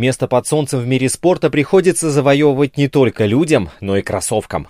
Место 0.00 0.28
под 0.28 0.46
солнцем 0.46 0.80
в 0.80 0.86
мире 0.86 1.10
спорта 1.10 1.50
приходится 1.50 2.10
завоевывать 2.10 2.78
не 2.78 2.88
только 2.88 3.26
людям, 3.26 3.68
но 3.82 3.98
и 3.98 4.02
кроссовкам. 4.02 4.66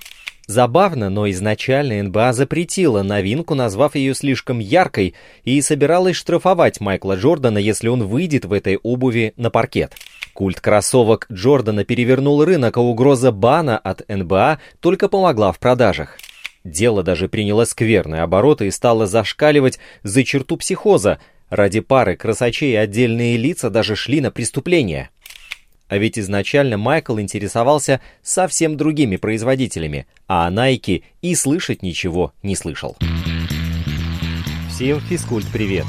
Забавно, 0.48 1.08
но 1.08 1.30
изначально 1.30 2.02
НБА 2.02 2.32
запретила 2.32 3.04
новинку, 3.04 3.54
назвав 3.54 3.94
ее 3.94 4.16
слишком 4.16 4.58
яркой, 4.58 5.14
и 5.44 5.62
собиралась 5.62 6.16
штрафовать 6.16 6.80
Майкла 6.80 7.14
Джордана, 7.14 7.58
если 7.58 7.86
он 7.86 8.08
выйдет 8.08 8.44
в 8.44 8.52
этой 8.52 8.78
обуви 8.78 9.32
на 9.36 9.50
паркет. 9.50 9.92
Культ 10.34 10.60
кроссовок 10.60 11.28
Джордана 11.30 11.84
перевернул 11.84 12.44
рынок, 12.44 12.76
а 12.76 12.80
угроза 12.80 13.30
бана 13.30 13.78
от 13.78 14.02
НБА 14.08 14.58
только 14.80 15.08
помогла 15.08 15.52
в 15.52 15.60
продажах. 15.60 16.18
Дело 16.64 17.04
даже 17.04 17.28
приняло 17.28 17.66
скверные 17.66 18.22
обороты 18.22 18.66
и 18.66 18.72
стало 18.72 19.06
зашкаливать 19.06 19.78
за 20.02 20.24
черту 20.24 20.56
психоза. 20.56 21.20
Ради 21.50 21.78
пары 21.78 22.16
красочей 22.16 22.76
отдельные 22.76 23.36
лица 23.36 23.70
даже 23.70 23.94
шли 23.94 24.20
на 24.20 24.32
преступления. 24.32 25.10
А 25.90 25.98
ведь 25.98 26.18
изначально 26.20 26.78
Майкл 26.78 27.18
интересовался 27.18 28.00
совсем 28.22 28.76
другими 28.76 29.16
производителями, 29.16 30.06
а 30.28 30.46
о 30.46 30.50
Nike 30.52 31.02
и 31.20 31.34
слышать 31.34 31.82
ничего 31.82 32.32
не 32.44 32.54
слышал. 32.54 32.96
Всем 34.70 35.00
физкульт-привет! 35.00 35.84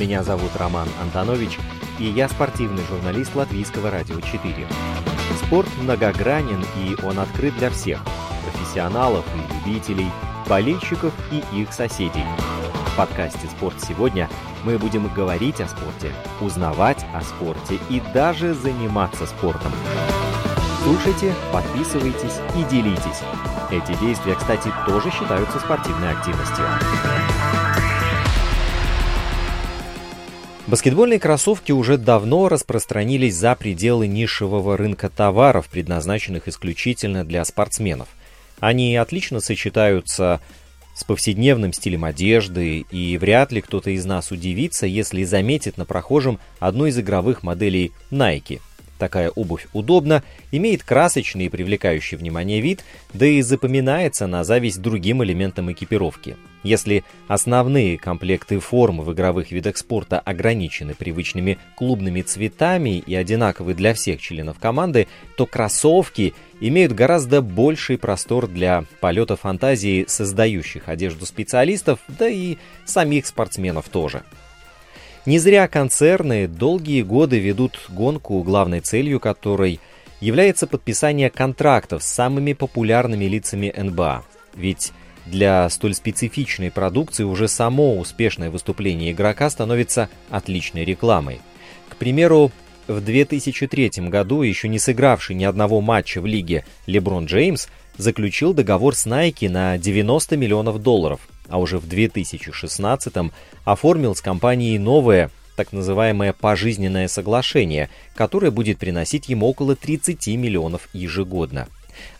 Меня 0.00 0.22
зовут 0.22 0.50
Роман 0.56 0.88
Антонович, 1.02 1.58
и 2.00 2.04
я 2.04 2.30
спортивный 2.30 2.82
журналист 2.88 3.34
Латвийского 3.34 3.90
радио 3.90 4.18
4. 4.18 4.54
Спорт 5.44 5.68
многогранен, 5.82 6.64
и 6.80 7.04
он 7.04 7.18
открыт 7.18 7.54
для 7.58 7.68
всех– 7.68 8.02
профессионалов 8.50 9.26
и 9.36 9.68
любителей, 9.68 10.08
болельщиков 10.48 11.12
и 11.30 11.60
их 11.60 11.70
соседей. 11.74 12.24
В 12.94 12.96
подкасте 12.96 13.48
«Спорт 13.48 13.74
сегодня» 13.82 14.30
мы 14.62 14.78
будем 14.78 15.12
говорить 15.12 15.60
о 15.60 15.66
спорте, 15.66 16.12
узнавать 16.40 17.04
о 17.12 17.22
спорте 17.22 17.80
и 17.90 18.00
даже 18.14 18.54
заниматься 18.54 19.26
спортом. 19.26 19.72
Слушайте, 20.84 21.34
подписывайтесь 21.52 22.38
и 22.56 22.62
делитесь. 22.70 23.20
Эти 23.72 23.98
действия, 23.98 24.36
кстати, 24.36 24.70
тоже 24.86 25.10
считаются 25.10 25.58
спортивной 25.58 26.12
активностью. 26.12 26.64
Баскетбольные 30.68 31.18
кроссовки 31.18 31.72
уже 31.72 31.98
давно 31.98 32.48
распространились 32.48 33.34
за 33.34 33.56
пределы 33.56 34.06
нишевого 34.06 34.76
рынка 34.76 35.08
товаров, 35.08 35.66
предназначенных 35.66 36.46
исключительно 36.46 37.24
для 37.24 37.44
спортсменов. 37.44 38.06
Они 38.60 38.96
отлично 38.96 39.40
сочетаются 39.40 40.40
с 40.94 41.04
повседневным 41.04 41.72
стилем 41.72 42.04
одежды, 42.04 42.84
и 42.90 43.18
вряд 43.18 43.52
ли 43.52 43.60
кто-то 43.60 43.90
из 43.90 44.04
нас 44.04 44.30
удивится, 44.30 44.86
если 44.86 45.24
заметит 45.24 45.76
на 45.76 45.84
прохожем 45.84 46.38
одну 46.58 46.86
из 46.86 46.98
игровых 46.98 47.42
моделей 47.42 47.92
Nike– 48.10 48.60
Такая 48.98 49.30
обувь 49.30 49.66
удобна, 49.72 50.22
имеет 50.52 50.82
красочный 50.82 51.46
и 51.46 51.48
привлекающий 51.48 52.16
внимание 52.16 52.60
вид, 52.60 52.84
да 53.12 53.26
и 53.26 53.42
запоминается 53.42 54.26
на 54.26 54.44
зависть 54.44 54.80
другим 54.80 55.22
элементам 55.24 55.72
экипировки. 55.72 56.36
Если 56.64 57.04
основные 57.28 57.98
комплекты 57.98 58.58
форм 58.58 59.02
в 59.02 59.12
игровых 59.12 59.52
видах 59.52 59.76
спорта 59.76 60.18
ограничены 60.18 60.94
привычными 60.94 61.58
клубными 61.76 62.22
цветами 62.22 62.98
и 62.98 63.14
одинаковы 63.14 63.74
для 63.74 63.92
всех 63.92 64.20
членов 64.20 64.58
команды, 64.58 65.06
то 65.36 65.44
кроссовки 65.44 66.32
имеют 66.60 66.92
гораздо 66.92 67.42
больший 67.42 67.98
простор 67.98 68.48
для 68.48 68.84
полета 69.00 69.36
фантазии 69.36 70.06
создающих 70.08 70.88
одежду 70.88 71.26
специалистов, 71.26 72.00
да 72.08 72.28
и 72.28 72.56
самих 72.86 73.26
спортсменов 73.26 73.90
тоже. 73.90 74.22
Не 75.26 75.38
зря 75.38 75.68
концерны 75.68 76.48
долгие 76.48 77.02
годы 77.02 77.38
ведут 77.38 77.78
гонку, 77.90 78.42
главной 78.42 78.80
целью 78.80 79.20
которой 79.20 79.80
является 80.20 80.66
подписание 80.66 81.28
контрактов 81.28 82.02
с 82.02 82.06
самыми 82.06 82.54
популярными 82.54 83.26
лицами 83.26 83.72
НБА. 83.76 84.24
Ведь 84.54 84.92
для 85.26 85.68
столь 85.70 85.94
специфичной 85.94 86.70
продукции 86.70 87.24
уже 87.24 87.48
само 87.48 87.98
успешное 87.98 88.50
выступление 88.50 89.12
игрока 89.12 89.48
становится 89.50 90.08
отличной 90.30 90.84
рекламой. 90.84 91.40
К 91.88 91.96
примеру, 91.96 92.50
в 92.86 93.00
2003 93.00 94.08
году, 94.08 94.42
еще 94.42 94.68
не 94.68 94.78
сыгравший 94.78 95.36
ни 95.36 95.44
одного 95.44 95.80
матча 95.80 96.20
в 96.20 96.26
лиге, 96.26 96.64
Леброн 96.86 97.26
Джеймс 97.26 97.68
заключил 97.96 98.52
договор 98.52 98.94
с 98.94 99.06
Nike 99.06 99.48
на 99.48 99.78
90 99.78 100.36
миллионов 100.36 100.82
долларов– 100.82 101.20
а 101.48 101.58
уже 101.58 101.78
в 101.78 101.86
2016 101.86 103.14
оформил 103.64 104.14
с 104.14 104.20
компанией 104.20 104.78
новое, 104.78 105.30
так 105.56 105.72
называемое 105.72 106.32
пожизненное 106.32 107.08
соглашение, 107.08 107.90
которое 108.14 108.50
будет 108.50 108.78
приносить 108.78 109.28
ему 109.28 109.46
около 109.48 109.76
30 109.76 110.26
миллионов 110.28 110.88
ежегодно. 110.92 111.68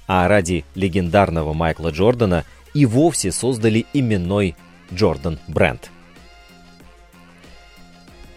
А 0.07 0.29
ради 0.29 0.65
легендарного 0.75 1.53
Майкла 1.53 1.89
Джордана 1.89 2.45
и 2.75 2.87
вовсе 2.87 3.33
создали 3.33 3.87
именной 3.93 4.57
Джордан 4.93 5.39
бренд. 5.49 5.91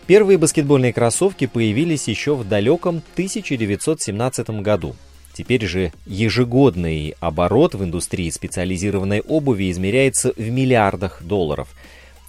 Первые 0.06 0.38
баскетбольные 0.38 0.94
кроссовки 0.94 1.48
появились 1.48 2.08
еще 2.08 2.36
в 2.36 2.48
далеком 2.48 3.02
1917 3.16 4.50
году– 4.62 4.96
Теперь 5.38 5.68
же 5.68 5.94
ежегодный 6.08 7.14
оборот 7.20 7.76
в 7.76 7.84
индустрии 7.84 8.28
специализированной 8.32 9.22
обуви 9.22 9.70
измеряется 9.70 10.34
в 10.36 10.50
миллиардах 10.50 11.22
долларов. 11.22 11.68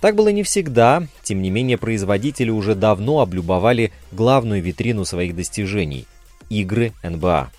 Так 0.03 0.15
было 0.15 0.29
не 0.29 0.43
всегда, 0.43 1.07
тем 1.23 1.41
не 1.41 1.49
менее 1.49 1.79
производители 1.79 2.51
уже 2.51 2.75
давно 2.75 3.21
облюбовали 3.21 3.93
главную 4.13 4.63
витрину 4.63 5.07
своих 5.07 5.35
достижений– 5.35 6.05
игры 6.51 6.93
НБА. 7.03 7.51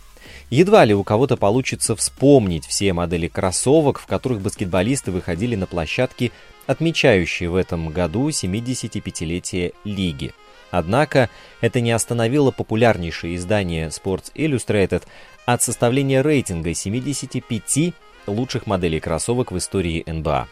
Едва 0.49 0.83
ли 0.83 0.95
у 0.95 1.03
кого-то 1.03 1.37
получится 1.37 1.95
вспомнить 1.95 2.65
все 2.65 2.91
модели 2.93 3.27
кроссовок, 3.27 3.99
в 3.99 4.07
которых 4.07 4.41
баскетболисты 4.41 5.11
выходили 5.11 5.55
на 5.55 5.67
площадки, 5.67 6.31
отмечающие 6.65 7.49
в 7.49 7.55
этом 7.55 7.89
году 7.89 8.29
75-летие 8.29 9.73
лиги. 9.83 10.33
Однако 10.71 11.29
это 11.61 11.81
не 11.81 11.91
остановило 11.91 12.51
популярнейшее 12.51 13.35
издание 13.35 13.87
Sports 13.87 14.31
Illustrated 14.35 15.03
от 15.45 15.61
составления 15.61 16.23
рейтинга 16.23 16.73
75 16.73 17.93
лучших 18.27 18.67
моделей 18.67 18.99
кроссовок 18.99 19.51
в 19.51 19.57
истории 19.57 20.03
НБА. 20.05 20.47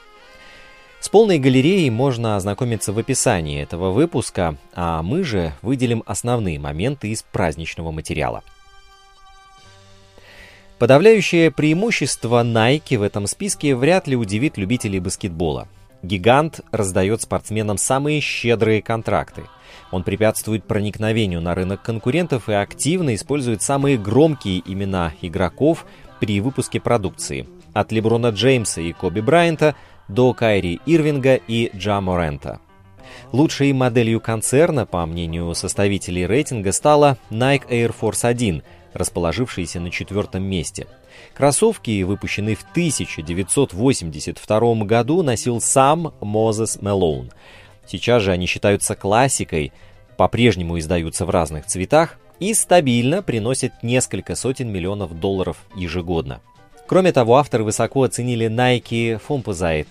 С 1.00 1.10
полной 1.10 1.38
галереей 1.38 1.90
можно 1.92 2.36
ознакомиться 2.36 2.92
в 2.92 2.98
описании 2.98 3.62
этого 3.62 3.92
выпуска, 3.92 4.58
а 4.74 5.04
мы 5.04 5.24
же 5.24 5.54
выделим 5.62 6.04
основные 6.08 6.60
моменты 6.60 7.10
из 7.10 7.22
праздничного 7.22 7.92
материала. 7.92 8.44
Подавляющее 10.80 11.52
преимущество 11.52 12.44
Nike 12.44 12.98
в 12.98 13.02
этом 13.02 13.28
списке 13.28 13.76
вряд 13.76 14.08
ли 14.08 14.16
удивит 14.16 14.58
любителей 14.58 15.00
баскетбола. 15.00 15.68
Гигант 16.04 16.62
раздает 16.72 17.22
спортсменам 17.22 17.78
самые 17.78 18.22
щедрые 18.22 18.82
контракты– 18.82 19.44
он 19.92 20.04
препятствует 20.04 20.66
проникновению 20.66 21.42
на 21.42 21.56
рынок 21.56 21.82
конкурентов 21.82 22.50
и 22.50 22.54
активно 22.54 23.16
использует 23.16 23.62
самые 23.62 23.98
громкие 23.98 24.62
имена 24.66 25.14
игроков 25.22 25.86
при 26.20 26.42
выпуске 26.42 26.80
продукции. 26.80 27.48
От 27.74 27.92
Леброна 27.92 28.30
Джеймса 28.30 28.82
и 28.82 28.92
Коби 28.92 29.22
Брайанта 29.22 29.76
до 30.08 30.34
Кайри 30.34 30.80
Ирвинга 30.86 31.36
и 31.36 31.72
Джа 31.76 32.02
Морента. 32.02 32.60
Лучшей 33.32 33.72
моделью 33.72 34.20
концерна, 34.20 34.86
по 34.86 35.06
мнению 35.06 35.54
составителей 35.56 36.26
рейтинга, 36.26 36.72
стала 36.72 37.18
Nike 37.30 37.68
Air 37.70 37.96
Force 37.98 38.28
1, 38.28 38.64
расположившаяся 38.94 39.80
на 39.80 39.92
четвертом 39.92 40.44
месте. 40.44 40.88
Кроссовки, 41.34 42.04
выпущенные 42.04 42.56
в 42.56 42.64
1982 42.72 44.86
году, 44.86 45.24
носил 45.24 45.62
сам 45.62 46.14
Мозес 46.22 46.82
Мелоун– 46.82 47.32
Сейчас 47.88 48.22
же 48.22 48.32
они 48.32 48.46
считаются 48.46 48.96
классикой, 48.96 49.72
по-прежнему 50.18 50.78
издаются 50.78 51.26
в 51.26 51.30
разных 51.30 51.66
цветах 51.66 52.20
и 52.40 52.54
стабильно 52.54 53.24
приносят 53.24 53.72
несколько 53.82 54.36
сотен 54.36 54.70
миллионов 54.70 55.20
долларов 55.20 55.58
ежегодно. 55.76 56.42
Кроме 56.86 57.12
того, 57.12 57.38
авторы 57.38 57.64
высоко 57.64 58.04
оценили 58.04 58.48
Nike 58.48 59.20
Fomposite 59.26 59.88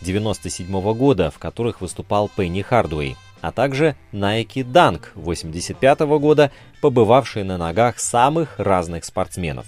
97 0.00 0.94
года, 0.94 1.30
в 1.30 1.38
которых 1.38 1.80
выступал 1.80 2.30
Пенни 2.34 2.62
Хардуэй, 2.62 3.16
а 3.40 3.52
также 3.52 3.96
Nike 4.12 4.64
Dunk 4.64 5.08
85 5.14 6.00
года, 6.00 6.50
побывавшие 6.80 7.44
на 7.44 7.58
ногах 7.58 7.98
самых 7.98 8.58
разных 8.58 9.04
спортсменов. 9.04 9.66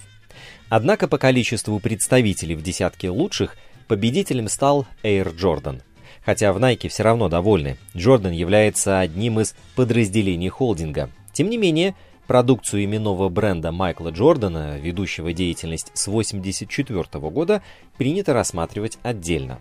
Однако 0.69 1.09
по 1.09 1.19
количеству 1.19 1.79
представителей 1.81 2.55
в 2.55 2.63
десятке 2.63 3.11
лучших 3.11 3.57
победителем 3.89 4.49
стал 4.49 4.87
Air 5.03 5.35
Jordan– 5.37 5.83
Хотя 6.25 6.53
в 6.53 6.59
Nike 6.59 6.89
все 6.89 7.03
равно 7.03 7.29
довольны. 7.29 7.77
Джордан 7.97 8.33
является 8.33 9.01
одним 9.01 9.41
из 9.41 9.55
подразделений 9.75 10.49
холдинга. 10.49 11.11
Тем 11.33 11.51
не 11.51 11.57
менее, 11.57 11.95
продукцию 12.27 12.85
именного 12.85 13.29
бренда 13.29 13.73
Майкла 13.73 14.11
Джордана, 14.11 14.79
ведущего 14.79 15.33
деятельность 15.33 15.91
с 15.95 16.07
1984 16.07 17.31
года, 17.31 17.63
принято 17.97 18.33
рассматривать 18.33 18.99
отдельно. 19.03 19.59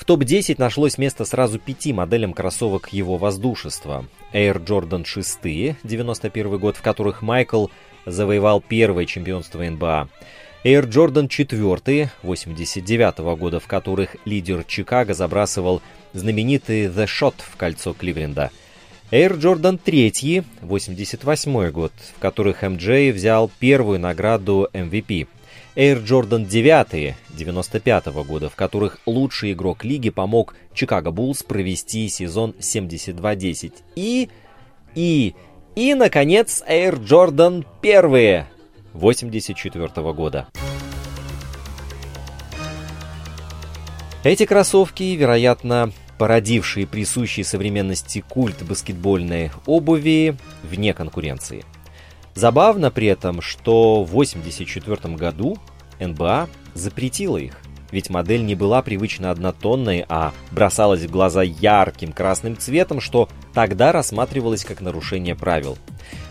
В 0.00 0.06
топ-10 0.06 0.54
нашлось 0.56 0.96
место 0.96 1.26
сразу 1.26 1.58
пяти 1.58 1.92
моделям 1.92 2.32
кроссовок 2.32 2.90
его 2.90 3.18
воздушества. 3.18 4.06
Air 4.32 4.64
Jordan 4.64 5.04
6, 5.04 5.76
91 5.82 6.58
год, 6.58 6.78
в 6.78 6.80
которых 6.80 7.20
Майкл 7.20 7.66
завоевал 8.06 8.62
первое 8.62 9.04
чемпионство 9.04 9.62
НБА. 9.62 10.08
Air 10.64 10.88
Jordan 10.88 11.28
4, 11.28 12.10
89 12.22 13.18
года, 13.38 13.60
в 13.60 13.66
которых 13.66 14.16
лидер 14.24 14.64
Чикаго 14.64 15.12
забрасывал 15.12 15.82
знаменитый 16.14 16.86
The 16.86 17.04
Shot 17.04 17.34
в 17.36 17.58
кольцо 17.58 17.92
Кливленда. 17.92 18.50
Air 19.10 19.38
Jordan 19.38 19.78
3, 19.78 20.42
88 20.62 21.70
год, 21.72 21.92
в 22.16 22.18
которых 22.18 22.62
МД 22.62 23.14
взял 23.14 23.50
первую 23.60 24.00
награду 24.00 24.66
MVP– 24.72 25.28
Air 25.80 26.04
Jordan 26.04 26.44
9 26.44 27.14
95 27.30 28.06
года, 28.26 28.50
в 28.50 28.54
которых 28.54 28.98
лучший 29.06 29.52
игрок 29.52 29.82
лиги 29.82 30.10
помог 30.10 30.54
Чикаго 30.74 31.10
Буллс 31.10 31.42
провести 31.42 32.06
сезон 32.10 32.54
72-10. 32.60 33.72
И, 33.96 34.28
и, 34.94 35.34
и, 35.76 35.94
наконец, 35.94 36.62
Air 36.68 37.02
Jordan 37.02 37.64
1 37.80 38.44
84 38.92 40.12
года. 40.12 40.48
Эти 44.22 44.44
кроссовки, 44.44 45.16
вероятно, 45.16 45.92
породившие 46.18 46.86
присущий 46.86 47.42
современности 47.42 48.22
культ 48.28 48.62
баскетбольной 48.68 49.50
обуви, 49.64 50.36
вне 50.62 50.92
конкуренции– 50.92 51.64
Забавно 52.34 52.90
при 52.90 53.08
этом, 53.08 53.42
что 53.42 54.04
в 54.04 54.12
1984 54.12 55.14
году 55.16 55.58
НБА 56.00 56.48
запретила 56.74 57.36
их, 57.36 57.60
ведь 57.92 58.10
модель 58.10 58.44
не 58.44 58.54
была 58.54 58.82
привычно 58.82 59.30
однотонной, 59.30 60.04
а 60.08 60.32
бросалась 60.52 61.02
в 61.02 61.10
глаза 61.10 61.42
ярким 61.42 62.12
красным 62.12 62.56
цветом, 62.56 63.00
что 63.00 63.28
тогда 63.52 63.92
рассматривалось 63.92 64.64
как 64.64 64.80
нарушение 64.80 65.34
правил. 65.34 65.76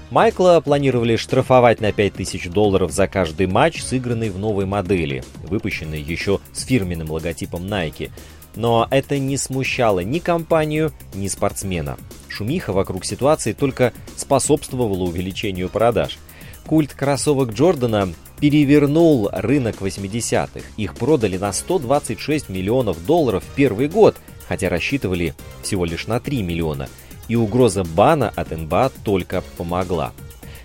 Майкла 0.09 0.59
планировали 0.63 1.17
штрафовать 1.17 1.81
на 1.81 1.91
5000 1.91 2.49
долларов 2.49 2.91
за 2.91 3.07
каждый 3.07 3.45
матч, 3.45 3.83
сыгранный 3.83 4.31
в 4.31 4.39
новой 4.39 4.65
модели, 4.65 5.23
выпущенной 5.43 6.01
еще 6.01 6.39
с 6.51 6.65
фирменным 6.65 7.11
логотипом 7.11 7.65
Nike. 7.65 8.09
Но 8.55 8.87
это 8.89 9.19
не 9.19 9.37
смущало 9.37 9.99
ни 9.99 10.17
компанию, 10.17 10.91
ни 11.13 11.27
спортсмена. 11.27 11.97
Шумиха 12.27 12.73
вокруг 12.73 13.05
ситуации 13.05 13.53
только 13.53 13.93
способствовала 14.17 15.03
увеличению 15.03 15.69
продаж. 15.69 16.17
Культ 16.65 16.93
кроссовок 16.93 17.51
Джордана 17.51 18.09
перевернул 18.39 19.29
рынок 19.31 19.77
80-х. 19.81 20.61
Их 20.77 20.95
продали 20.95 21.37
на 21.37 21.51
126 21.51 22.49
миллионов 22.49 23.05
долларов 23.05 23.43
в 23.43 23.55
первый 23.55 23.87
год, 23.87 24.15
хотя 24.47 24.69
рассчитывали 24.69 25.33
всего 25.61 25.85
лишь 25.85 26.07
на 26.07 26.19
3 26.19 26.41
миллиона. 26.43 26.89
И 27.27 27.35
угроза 27.35 27.83
бана 27.83 28.31
от 28.35 28.51
НБА 28.51 28.91
только 29.03 29.43
помогла. 29.57 30.13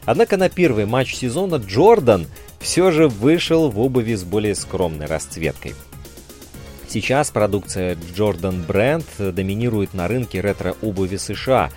Однако 0.07 0.37
на 0.37 0.49
первый 0.49 0.87
матч 0.87 1.15
сезона 1.15 1.57
Джордан 1.57 2.27
все 2.61 2.91
же 2.91 3.09
вышел 3.09 3.71
в 3.71 3.81
обуви 3.81 4.15
с 4.15 4.25
более 4.25 4.55
скромной 4.55 5.07
расцветкой. 5.07 5.75
Сейчас 6.89 7.31
продукция 7.31 7.97
Jordan 8.17 8.65
Brand 8.67 9.33
доминирует 9.33 9.95
на 9.95 10.07
рынке 10.07 10.41
ретро-обуви 10.41 11.17
США 11.17 11.71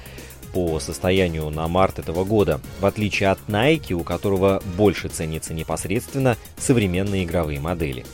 по 0.53 0.79
состоянию 0.79 1.49
на 1.49 1.67
март 1.67 1.99
этого 1.99 2.23
года, 2.23 2.59
в 2.79 2.85
отличие 2.85 3.29
от 3.29 3.39
Nike, 3.47 3.93
у 3.93 4.03
которого 4.03 4.61
больше 4.77 5.09
ценится 5.09 5.53
непосредственно 5.53 6.37
современные 6.57 7.23
игровые 7.23 7.59
модели. 7.59 8.05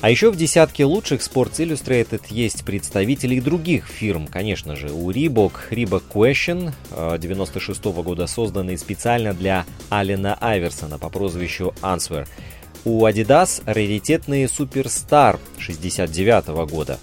А 0.00 0.08
еще 0.08 0.30
в 0.30 0.36
десятке 0.36 0.86
лучших 0.86 1.20
Sports 1.20 1.58
Illustrated 1.58 2.22
есть 2.30 2.64
представители 2.64 3.38
других 3.38 3.86
фирм, 3.86 4.26
конечно 4.26 4.74
же. 4.74 4.90
У 4.90 5.10
Reebok 5.10 5.52
Reebok 5.70 6.04
Question 6.10 6.72
96 7.18 7.84
-го 7.84 8.02
года, 8.02 8.26
созданный 8.26 8.78
специально 8.78 9.34
для 9.34 9.66
Алина 9.90 10.38
Айверсона 10.40 10.98
по 10.98 11.10
прозвищу 11.10 11.74
Answer– 11.82 12.26
у 12.84 13.06
Adidas 13.06 13.62
раритетный 13.66 14.44
Superstar 14.44 15.38
69 15.58 16.48
-го 16.48 16.66
года. 16.66 16.98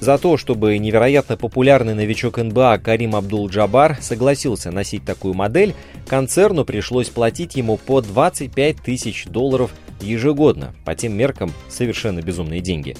За 0.00 0.16
то, 0.16 0.38
чтобы 0.38 0.78
невероятно 0.78 1.36
популярный 1.36 1.94
новичок 1.94 2.38
НБА 2.38 2.78
Карим 2.78 3.14
Абдул-Джабар 3.14 3.98
согласился 4.00 4.70
носить 4.70 5.04
такую 5.04 5.34
модель, 5.34 5.74
концерну 6.06 6.64
пришлось 6.64 7.10
платить 7.10 7.54
ему 7.54 7.76
по 7.76 8.00
25 8.00 8.78
тысяч 8.78 9.26
долларов 9.26 9.70
ежегодно. 10.00 10.74
По 10.86 10.94
тем 10.94 11.14
меркам 11.16 11.52
совершенно 11.68 12.22
безумные 12.22 12.62
деньги. 12.62 12.96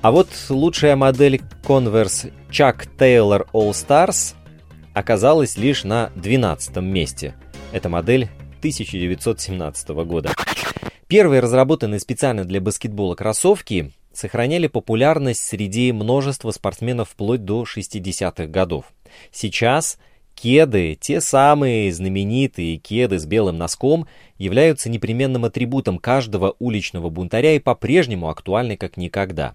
А 0.00 0.12
вот 0.12 0.28
лучшая 0.48 0.94
модель 0.94 1.42
Converse 1.64 2.32
Chuck 2.50 2.88
Taylor 2.96 3.46
All 3.52 3.70
Stars 3.70 4.34
оказалась 4.94 5.56
лишь 5.56 5.82
на 5.82 6.10
12 6.14 6.76
месте. 6.76 7.34
Это 7.72 7.88
модель 7.88 8.28
1917 8.58 9.88
года. 9.88 10.30
Первые 11.08 11.40
разработанные 11.40 11.98
специально 11.98 12.44
для 12.44 12.60
баскетбола 12.60 13.16
кроссовки 13.16 13.92
сохраняли 14.14 14.66
популярность 14.66 15.40
среди 15.40 15.92
множества 15.92 16.50
спортсменов 16.50 17.10
вплоть 17.10 17.44
до 17.44 17.64
60-х 17.64 18.46
годов. 18.46 18.92
Сейчас 19.30 19.98
кеды, 20.34 20.96
те 21.00 21.20
самые 21.20 21.92
знаменитые 21.92 22.78
кеды 22.78 23.18
с 23.18 23.26
белым 23.26 23.58
носком, 23.58 24.06
являются 24.38 24.90
непременным 24.90 25.44
атрибутом 25.44 25.98
каждого 25.98 26.56
уличного 26.58 27.10
бунтаря 27.10 27.54
и 27.54 27.58
по-прежнему 27.58 28.28
актуальны 28.28 28.76
как 28.76 28.96
никогда. 28.96 29.54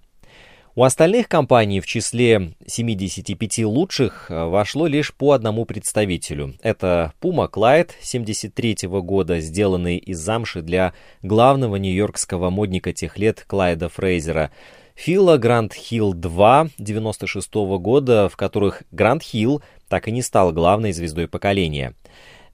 У 0.77 0.83
остальных 0.83 1.27
компаний 1.27 1.79
в 1.79 1.87
числе 1.87 2.53
75 2.67 3.65
лучших 3.65 4.29
э, 4.29 4.45
вошло 4.45 4.85
лишь 4.85 5.11
по 5.11 5.31
одному 5.31 5.65
представителю. 5.65 6.53
Это 6.61 7.13
Puma 7.19 7.49
Clyde 7.49 7.89
73 7.99 8.87
года, 8.87 9.39
сделанный 9.39 9.97
из 9.97 10.19
замши 10.19 10.61
для 10.61 10.93
главного 11.23 11.77
нью-йоркского 11.77 12.51
модника 12.51 12.93
тех 12.93 13.17
лет 13.17 13.43
Клайда 13.47 13.89
Фрейзера. 13.89 14.51
Фила 14.93 15.37
Гранд 15.37 15.73
Хилл 15.73 16.13
2 16.13 16.67
96 16.77 17.55
года, 17.79 18.29
в 18.29 18.37
которых 18.37 18.83
Гранд 18.91 19.23
Хилл 19.23 19.63
так 19.89 20.07
и 20.07 20.11
не 20.11 20.21
стал 20.21 20.53
главной 20.53 20.91
звездой 20.91 21.27
поколения. 21.27 21.95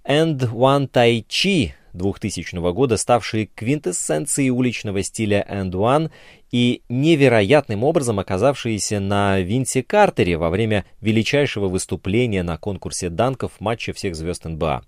And 0.08 0.40
One 0.40 0.90
Tai 0.90 1.26
Chi 1.28 1.74
2000 1.94 2.72
года, 2.74 2.98
ставший 2.98 3.50
квинтэссенцией 3.54 4.50
уличного 4.50 5.04
стиля 5.04 5.46
And 5.50 5.72
One 5.72 6.10
и 6.54 6.84
невероятным 6.88 7.84
образом 7.84 8.20
оказавшиеся 8.20 9.00
на 9.00 9.40
Винсе 9.40 9.82
Картере 9.82 10.38
во 10.38 10.52
время 10.52 10.86
величайшего 11.02 11.68
выступления 11.68 12.44
на 12.44 12.60
конкурсе 12.60 13.10
данков 13.10 13.54
матча 13.60 13.92
всех 13.92 14.16
звезд 14.16 14.46
НБА. 14.46 14.84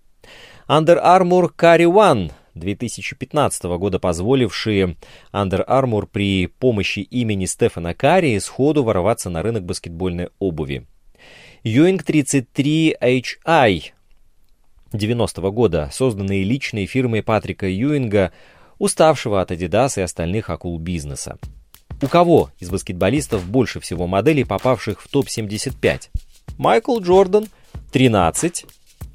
Under 0.70 1.04
Armour 1.04 1.50
Carry 1.58 1.92
One 1.92 2.32
2015 2.54 3.64
года, 3.64 3.98
позволившие 3.98 4.96
Under 5.34 5.68
Armour 5.68 6.08
при 6.12 6.46
помощи 6.46 7.00
имени 7.00 7.46
Стефана 7.46 7.96
Карри 7.96 8.38
сходу 8.38 8.84
ворваться 8.84 9.32
на 9.32 9.42
рынок 9.42 9.66
баскетбольной 9.66 10.30
обуви. 10.38 10.86
Ewing 11.64 12.00
33HI 12.06 13.96
90-го 14.94 15.52
года, 15.52 15.90
созданные 15.92 16.44
личной 16.44 16.86
фирмой 16.86 17.24
Патрика 17.24 17.68
Юинга, 17.68 18.32
уставшего 18.78 19.42
от 19.42 19.52
Adidas 19.52 19.98
и 19.98 20.02
остальных 20.02 20.50
акул 20.50 20.78
бизнеса. 20.80 21.38
У 22.02 22.08
кого 22.08 22.52
из 22.60 22.70
баскетболистов 22.70 23.46
больше 23.46 23.80
всего 23.80 24.08
моделей, 24.08 24.44
попавших 24.44 25.02
в 25.02 25.08
топ-75? 25.08 26.10
Майкл 26.58 27.00
Джордан– 27.00 27.48
13, 27.92 28.66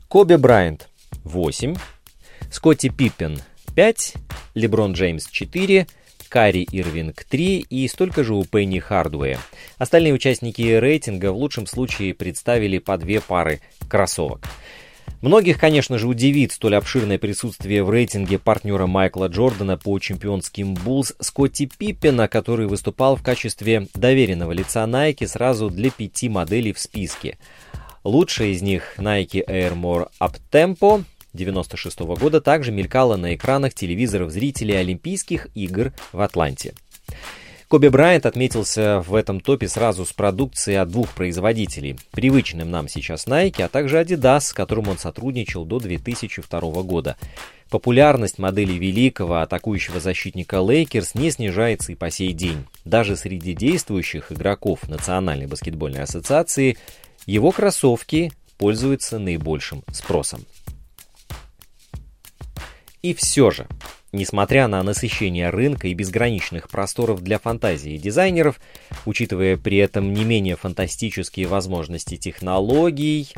Коби 0.08 0.36
Брайант– 0.36 0.88
8, 1.24 1.76
Скотти 2.50 2.88
Пиппен– 2.88 3.40
5, 3.74 4.14
Леброн 4.54 4.92
Джеймс– 4.92 5.26
4, 5.30 5.86
Карри 6.30 6.66
Ирвинг 6.70 7.24
3 7.24 7.66
и 7.68 7.88
столько 7.88 8.22
же 8.24 8.34
у 8.34 8.44
Пенни 8.44 8.78
Хардуэя. 8.78 9.38
Остальные 9.78 10.14
участники 10.14 10.62
рейтинга 10.62 11.32
в 11.32 11.36
лучшем 11.36 11.66
случае 11.66 12.14
представили 12.14 12.78
по 12.78 12.96
две 12.96 13.20
пары 13.20 13.60
кроссовок. 13.88 14.46
Многих, 15.22 15.58
конечно 15.58 15.98
же, 15.98 16.08
удивит 16.08 16.52
столь 16.52 16.76
обширное 16.76 17.18
присутствие 17.18 17.84
в 17.84 17.90
рейтинге 17.90 18.38
партнера 18.38 18.86
Майкла 18.86 19.26
Джордана 19.26 19.76
по 19.76 19.98
чемпионским 19.98 20.72
Буллс 20.72 21.12
Скотти 21.20 21.66
Пиппена, 21.66 22.26
который 22.26 22.66
выступал 22.66 23.16
в 23.16 23.22
качестве 23.22 23.86
доверенного 23.94 24.52
лица 24.52 24.84
Nike 24.84 25.26
сразу 25.26 25.68
для 25.68 25.90
пяти 25.90 26.30
моделей 26.30 26.72
в 26.72 26.78
списке. 26.78 27.38
Лучшая 28.02 28.48
из 28.48 28.62
них 28.62 28.94
Nike 28.96 29.46
Air 29.46 29.74
More 29.74 30.08
Uptempo 30.20 31.04
96 31.34 32.00
-го 32.00 32.18
года 32.18 32.40
также 32.40 32.72
мелькала 32.72 33.16
на 33.16 33.34
экранах 33.34 33.74
телевизоров 33.74 34.30
зрителей 34.30 34.78
Олимпийских 34.78 35.48
игр 35.54 35.92
в 36.12 36.20
Атланте. 36.22 36.72
Коби 37.70 37.86
Брайант 37.86 38.26
отметился 38.26 39.00
в 39.06 39.14
этом 39.14 39.38
топе 39.38 39.68
сразу 39.68 40.04
с 40.04 40.12
продукцией 40.12 40.80
от 40.80 40.88
двух 40.88 41.10
производителей. 41.10 41.96
Привычным 42.10 42.68
нам 42.68 42.88
сейчас 42.88 43.28
Nike, 43.28 43.62
а 43.62 43.68
также 43.68 44.00
Adidas, 44.00 44.40
с 44.40 44.52
которым 44.52 44.88
он 44.88 44.98
сотрудничал 44.98 45.64
до 45.64 45.78
2002 45.78 46.60
года. 46.82 47.16
Популярность 47.70 48.40
модели 48.40 48.72
великого 48.72 49.36
атакующего 49.42 50.00
защитника 50.00 50.60
Лейкерс 50.60 51.14
не 51.14 51.30
снижается 51.30 51.92
и 51.92 51.94
по 51.94 52.10
сей 52.10 52.32
день. 52.32 52.66
даже 52.84 53.14
среди 53.14 53.54
действующих 53.54 54.32
игроков 54.32 54.88
Национальной 54.88 55.46
баскетбольной 55.46 56.02
ассоциации 56.02 56.76
его 57.24 57.52
кроссовки 57.52 58.32
пользуются 58.58 59.20
наибольшим 59.20 59.84
спросом. 59.92 60.44
И 63.00 63.14
все 63.14 63.52
же, 63.52 63.68
несмотря 64.12 64.68
на 64.68 64.82
насыщение 64.82 65.50
рынка 65.50 65.88
и 65.88 65.94
безграничных 65.94 66.68
просторов 66.68 67.22
для 67.22 67.38
фантазии 67.38 67.96
дизайнеров, 67.96 68.60
учитывая 69.06 69.56
при 69.56 69.78
этом 69.78 70.12
не 70.12 70.24
менее 70.24 70.56
фантастические 70.56 71.46
возможности 71.46 72.16
технологий, 72.16 73.32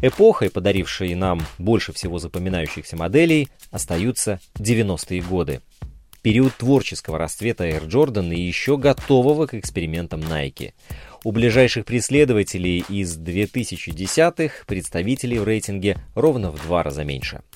эпохой, 0.00 0.50
подарившей 0.50 1.14
нам 1.14 1.42
больше 1.58 1.92
всего 1.92 2.18
запоминающихся 2.18 2.96
моделей, 2.96 3.48
остаются 3.70 4.40
90-е 4.54 5.22
годы. 5.22 5.60
Период 6.22 6.56
творческого 6.56 7.18
расцвета 7.18 7.68
Air 7.68 7.86
Jordan 7.86 8.34
и 8.34 8.40
еще 8.40 8.78
готового 8.78 9.46
к 9.46 9.52
экспериментам 9.54 10.20
Nike. 10.20 10.72
У 11.22 11.32
ближайших 11.32 11.84
преследователей 11.84 12.82
из 12.88 13.18
2010-х 13.18 14.64
представителей 14.66 15.38
в 15.38 15.44
рейтинге 15.44 15.98
ровно 16.14 16.50
в 16.50 16.62
два 16.62 16.82
раза 16.82 17.04
меньше– 17.04 17.42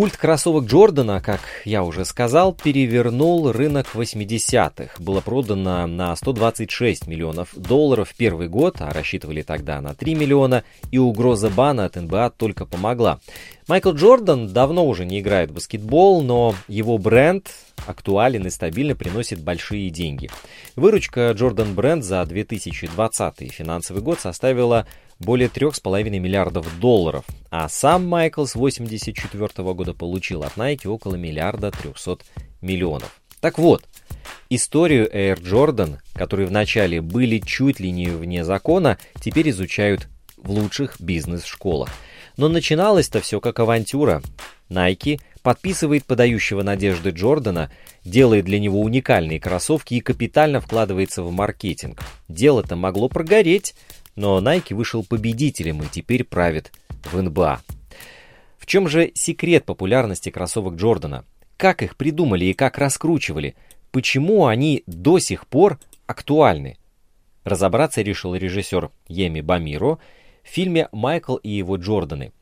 Культ 0.00 0.16
кроссовок 0.16 0.64
Джордана, 0.64 1.20
как 1.20 1.42
я 1.66 1.84
уже 1.84 2.06
сказал, 2.06 2.54
перевернул 2.54 3.52
рынок 3.52 3.88
80-х. 3.92 4.94
Было 4.98 5.20
продано 5.20 5.86
на 5.86 6.16
126 6.16 7.06
миллионов 7.06 7.50
долларов 7.54 8.08
в 8.08 8.16
первый 8.16 8.48
год, 8.48 8.76
а 8.78 8.94
рассчитывали 8.94 9.42
тогда 9.42 9.78
на 9.82 9.94
3 9.94 10.14
миллиона, 10.14 10.64
и 10.90 10.96
угроза 10.96 11.50
бана 11.50 11.84
от 11.84 11.96
НБА 11.96 12.32
только 12.34 12.64
помогла. 12.64 13.20
Майкл 13.68 13.92
Джордан 13.92 14.48
давно 14.48 14.86
уже 14.86 15.04
не 15.04 15.20
играет 15.20 15.50
в 15.50 15.54
баскетбол, 15.56 16.22
но 16.22 16.54
его 16.66 16.96
бренд 16.96 17.50
актуален 17.86 18.46
и 18.46 18.50
стабильно 18.50 18.94
приносит 18.94 19.40
большие 19.42 19.90
деньги. 19.90 20.30
Выручка 20.76 21.30
Джордан 21.32 21.74
Бренд 21.74 22.04
за 22.04 22.24
2020 22.24 23.52
финансовый 23.52 24.00
год 24.00 24.18
составила 24.18 24.86
более 25.20 25.48
3,5 25.48 26.08
миллиардов 26.18 26.66
долларов, 26.80 27.24
а 27.50 27.68
сам 27.68 28.06
Майкл 28.08 28.46
с 28.46 28.56
1984 28.56 29.72
года 29.74 29.94
получил 29.94 30.42
от 30.42 30.56
Nike 30.56 30.88
около 30.88 31.14
миллиарда 31.14 31.70
300 31.70 32.18
миллионов. 32.60 33.20
Так 33.40 33.58
вот, 33.58 33.84
историю 34.48 35.08
Air 35.14 35.40
Jordan, 35.40 35.98
которые 36.14 36.46
вначале 36.46 37.00
были 37.00 37.38
чуть 37.38 37.80
ли 37.80 37.90
не 37.90 38.08
вне 38.08 38.44
закона, 38.44 38.98
теперь 39.20 39.50
изучают 39.50 40.08
в 40.36 40.50
лучших 40.50 41.00
бизнес-школах. 41.00 41.90
Но 42.36 42.48
начиналось-то 42.48 43.20
все 43.20 43.40
как 43.40 43.60
авантюра. 43.60 44.22
Nike 44.70 45.20
подписывает 45.42 46.04
подающего 46.04 46.62
надежды 46.62 47.10
Джордана, 47.10 47.70
делает 48.04 48.44
для 48.44 48.58
него 48.58 48.80
уникальные 48.80 49.40
кроссовки 49.40 49.94
и 49.94 50.00
капитально 50.00 50.60
вкладывается 50.60 51.22
в 51.22 51.30
маркетинг. 51.30 52.00
Дело-то 52.28 52.76
могло 52.76 53.08
прогореть, 53.08 53.74
но 54.20 54.38
Nike 54.38 54.74
вышел 54.74 55.02
победителем 55.02 55.82
и 55.82 55.86
теперь 55.90 56.24
правит 56.24 56.72
в 57.04 57.20
НБА. 57.20 57.62
В 58.58 58.66
чем 58.66 58.86
же 58.86 59.12
секрет 59.14 59.64
популярности 59.64 60.28
кроссовок 60.28 60.74
Джордана? 60.74 61.24
Как 61.56 61.82
их 61.82 61.96
придумали 61.96 62.44
и 62.44 62.52
как 62.52 62.76
раскручивали? 62.76 63.56
Почему 63.90 64.46
они 64.46 64.82
до 64.86 65.18
сих 65.20 65.46
пор 65.46 65.78
актуальны? 66.06 66.76
Разобраться 67.44 68.02
решил 68.02 68.34
режиссер 68.34 68.90
Еми 69.08 69.40
Бамиро 69.40 69.98
в 70.42 70.48
фильме 70.48 70.90
«Майкл 70.92 71.36
и 71.36 71.48
его 71.48 71.76
Джорданы». 71.76 72.32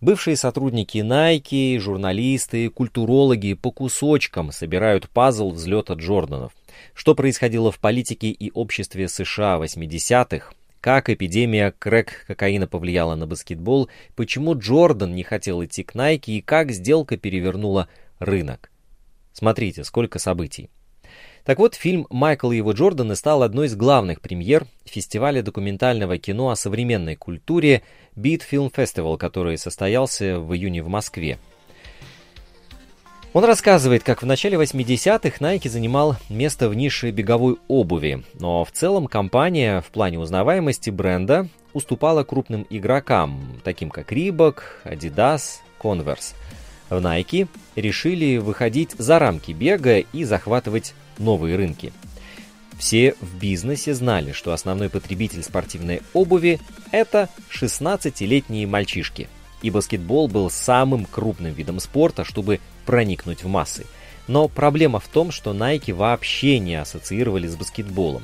Бывшие 0.00 0.36
сотрудники 0.36 0.98
Nike, 0.98 1.80
журналисты, 1.80 2.70
культурологи 2.70 3.54
по 3.54 3.72
кусочкам 3.72 4.52
собирают 4.52 5.08
пазл 5.08 5.50
взлета 5.50 5.94
Джорданов. 5.94 6.52
Что 6.94 7.16
происходило 7.16 7.72
в 7.72 7.80
политике 7.80 8.28
и 8.28 8.52
обществе 8.52 9.08
США 9.08 9.58
80-х, 9.58 10.52
как 10.80 11.10
эпидемия 11.10 11.72
крэк-кокаина 11.78 12.66
повлияла 12.66 13.14
на 13.14 13.26
баскетбол, 13.26 13.88
почему 14.14 14.58
Джордан 14.58 15.14
не 15.14 15.22
хотел 15.22 15.64
идти 15.64 15.82
к 15.82 15.94
Nike 15.94 16.32
и 16.32 16.40
как 16.40 16.70
сделка 16.70 17.16
перевернула 17.16 17.88
рынок. 18.18 18.70
Смотрите, 19.32 19.84
сколько 19.84 20.18
событий. 20.18 20.70
Так 21.44 21.58
вот, 21.58 21.74
фильм 21.74 22.06
«Майкл 22.10 22.50
и 22.50 22.56
его 22.56 22.72
Джорданы» 22.72 23.16
стал 23.16 23.42
одной 23.42 23.68
из 23.68 23.74
главных 23.76 24.20
премьер 24.20 24.66
фестиваля 24.84 25.42
документального 25.42 26.18
кино 26.18 26.50
о 26.50 26.56
современной 26.56 27.16
культуре 27.16 27.82
Beat 28.16 28.42
Film 28.50 28.70
Festival, 28.70 29.16
который 29.16 29.56
состоялся 29.56 30.40
в 30.40 30.54
июне 30.54 30.82
в 30.82 30.88
Москве. 30.88 31.38
Он 33.34 33.44
рассказывает, 33.44 34.04
как 34.04 34.22
в 34.22 34.26
начале 34.26 34.56
80-х 34.56 35.36
Nike 35.38 35.68
занимал 35.68 36.16
место 36.30 36.68
в 36.70 36.74
нише 36.74 37.10
беговой 37.10 37.56
обуви, 37.68 38.24
но 38.34 38.64
в 38.64 38.72
целом 38.72 39.06
компания 39.06 39.82
в 39.82 39.86
плане 39.86 40.18
узнаваемости 40.18 40.88
бренда 40.88 41.46
уступала 41.74 42.24
крупным 42.24 42.66
игрокам, 42.70 43.60
таким 43.64 43.90
как 43.90 44.12
Reebok, 44.12 44.60
Adidas, 44.84 45.58
Converse. 45.78 46.34
В 46.88 46.94
Nike 46.94 47.48
решили 47.76 48.38
выходить 48.38 48.92
за 48.96 49.18
рамки 49.18 49.52
бега 49.52 49.98
и 49.98 50.24
захватывать 50.24 50.94
новые 51.18 51.56
рынки. 51.56 51.92
Все 52.78 53.14
в 53.20 53.38
бизнесе 53.38 53.92
знали, 53.92 54.32
что 54.32 54.54
основной 54.54 54.88
потребитель 54.88 55.42
спортивной 55.42 56.00
обуви– 56.14 56.60
это 56.92 57.28
16-летние 57.50 58.66
мальчишки. 58.66 59.28
И 59.62 59.70
баскетбол 59.70 60.28
был 60.28 60.50
самым 60.50 61.04
крупным 61.04 61.52
видом 61.52 61.80
спорта, 61.80 62.24
чтобы 62.24 62.60
проникнуть 62.86 63.42
в 63.42 63.48
массы. 63.48 63.86
Но 64.28 64.48
проблема 64.48 65.00
в 65.00 65.08
том, 65.08 65.30
что 65.30 65.52
Nike 65.52 65.92
вообще 65.92 66.58
не 66.58 66.76
ассоциировали 66.76 67.46
с 67.46 67.56
баскетболом. 67.56 68.22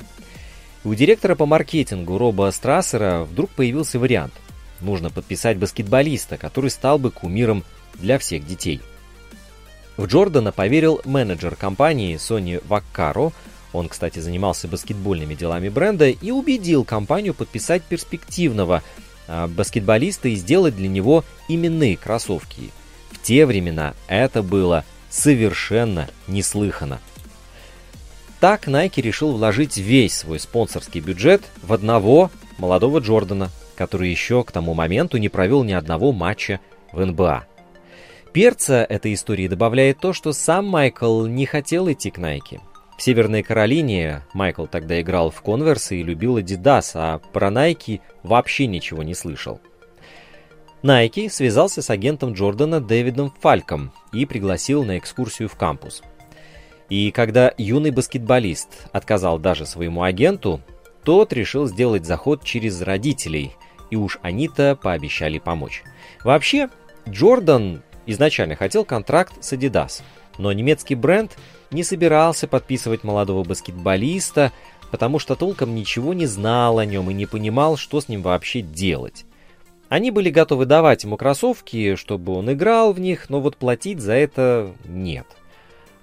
У 0.83 0.93
директора 0.93 1.35
по 1.35 1.45
маркетингу 1.45 2.17
Роба 2.17 2.51
Страссера 2.51 3.23
вдруг 3.23 3.49
появился 3.49 3.97
вариант. 3.97 4.33
Нужно 4.81 5.09
подписать 5.09 5.57
баскетболиста, 5.57 6.37
который 6.37 6.69
стал 6.69 6.99
бы 6.99 7.11
кумиром 7.11 7.63
для 7.95 8.19
всех 8.19 8.45
детей. 8.45 8.81
В 9.97 10.05
Джордана 10.05 10.51
поверил 10.51 11.01
менеджер 11.05 11.55
компании 11.55 12.17
Сони 12.17 12.59
Ваккаро, 12.67 13.31
он, 13.75 13.89
кстати, 13.89 14.19
занимался 14.19 14.67
баскетбольными 14.67 15.35
делами 15.35 15.69
бренда, 15.69 16.09
и 16.09 16.31
убедил 16.31 16.85
компанию 16.85 17.33
подписать 17.33 17.83
перспективного 17.83 18.83
баскетболиста 19.27 20.29
и 20.29 20.35
сделать 20.35 20.75
для 20.75 20.87
него 20.87 21.23
именные 21.47 21.97
кроссовки– 21.97 22.71
те 23.25 23.47
времена 23.47 23.95
это 24.07 24.43
было 24.43 24.85
совершенно 25.09 26.07
неслыхано. 26.27 26.99
Так 28.39 28.67
Nike 28.67 29.01
решил 29.01 29.31
вложить 29.31 29.77
весь 29.77 30.13
свой 30.13 30.39
спонсорский 30.39 31.01
бюджет 31.01 31.41
в 31.63 31.73
одного 31.73 32.29
молодого 32.59 32.99
Джордана, 32.99 33.49
который 33.75 34.11
еще 34.11 34.43
к 34.43 34.51
тому 34.51 34.75
моменту 34.75 35.17
не 35.17 35.29
провел 35.29 35.63
ни 35.63 35.73
одного 35.73 36.11
матча 36.11 36.59
в 36.91 37.03
НБА. 37.03 37.45
Перца 38.31 38.85
этой 38.87 39.15
истории 39.15 39.47
добавляет 39.47 39.97
то, 39.99 40.13
что 40.13 40.31
сам 40.31 40.67
Майкл 40.67 41.25
не 41.25 41.47
хотел 41.47 41.91
идти 41.91 42.11
к 42.11 42.19
Nike. 42.19 42.59
В 42.97 43.01
Северной 43.01 43.43
Каролине 43.43 44.21
Майкл 44.33 44.65
тогда 44.65 45.01
играл 45.01 45.29
в 45.29 45.41
Конверс 45.41 45.91
и 45.91 46.01
любил 46.01 46.37
Adidas, 46.37 46.91
а 46.95 47.19
про 47.19 47.49
Nike 47.49 47.99
вообще 48.23 48.67
ничего 48.67 49.03
не 49.03 49.13
слышал. 49.13 49.59
Nike 50.81 51.29
связался 51.29 51.81
с 51.81 51.89
агентом 51.89 52.33
Джордана 52.33 52.79
Дэвидом 52.79 53.33
Фальком 53.41 53.91
и 54.13 54.25
пригласил 54.25 54.83
на 54.85 54.97
экскурсию 54.97 55.49
в 55.49 55.55
кампус. 55.55 56.03
И 56.89 57.11
когда 57.11 57.51
юный 57.57 57.91
баскетболист 57.91 58.87
отказал 58.93 59.39
даже 59.39 59.65
своему 59.65 60.03
агенту, 60.03 60.61
тот 61.03 61.33
решил 61.33 61.67
сделать 61.67 62.05
заход 62.05 62.43
через 62.43 62.81
родителей, 62.81 63.55
и 63.89 63.95
уж 63.95 64.19
они-то 64.21 64.75
пообещали 64.75 65.39
помочь. 65.39 65.83
Вообще, 66.23 66.69
Джордан 67.09 67.81
изначально 68.05 68.55
хотел 68.55 68.85
контракт 68.85 69.43
с 69.43 69.53
Adidas, 69.53 70.01
но 70.37 70.51
немецкий 70.53 70.95
бренд 70.95 71.37
не 71.71 71.83
собирался 71.83 72.47
подписывать 72.47 73.03
молодого 73.03 73.43
баскетболиста, 73.43 74.51
потому 74.91 75.19
что 75.19 75.35
толком 75.35 75.75
ничего 75.75 76.13
не 76.13 76.25
знал 76.25 76.79
о 76.79 76.85
нем 76.85 77.09
и 77.09 77.13
не 77.13 77.25
понимал, 77.25 77.77
что 77.77 78.01
с 78.01 78.07
ним 78.07 78.21
вообще 78.21 78.61
делать. 78.61 79.25
Они 79.89 80.11
были 80.11 80.29
готовы 80.29 80.65
давать 80.65 81.03
ему 81.03 81.17
кроссовки, 81.17 81.95
чтобы 81.95 82.33
он 82.33 82.51
играл 82.51 82.93
в 82.93 82.99
них, 82.99 83.29
но 83.29 83.39
вот 83.39 83.55
платить 83.55 83.99
за 83.99 84.13
это 84.13 84.73
нет. 84.85 85.27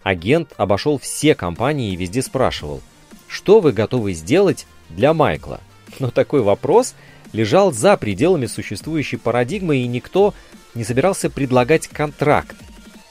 Агент 0.03 0.53
обошел 0.57 0.99
все 0.99 1.35
компании 1.35 1.93
и 1.93 1.97
везде 1.97 2.23
спрашивал, 2.23 2.81
что 3.29 3.61
вы 3.61 3.73
готовы 3.73 4.13
сделать 4.13 4.67
для 4.89 5.15
Майкла? 5.15 5.61
Но 5.99 6.11
такой 6.11 6.43
вопрос 6.43 6.95
лежал 7.33 7.73
за 7.73 7.97
пределами 7.97 8.47
существующей 8.47 9.17
парадигмы, 9.17 9.79
и 9.79 9.87
никто 9.87 10.35
не 10.75 10.85
собирался 10.85 11.31
предлагать 11.31 11.89
контракт. 11.89 12.57